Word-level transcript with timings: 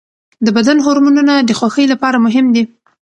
د 0.45 0.47
بدن 0.57 0.77
هورمونونه 0.85 1.33
د 1.47 1.51
خوښۍ 1.59 1.85
لپاره 1.93 2.17
مهم 2.25 2.45
دي. 2.55 2.63